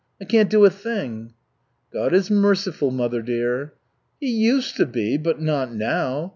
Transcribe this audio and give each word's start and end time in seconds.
I 0.19 0.25
can't 0.25 0.49
do 0.49 0.65
a 0.65 0.71
thing." 0.71 1.35
"God 1.93 2.11
is 2.11 2.31
merciful, 2.31 2.89
mother 2.89 3.21
dear." 3.21 3.73
"He 4.19 4.31
used 4.31 4.75
to 4.77 4.87
be, 4.87 5.15
but 5.15 5.39
not 5.39 5.75
now. 5.75 6.29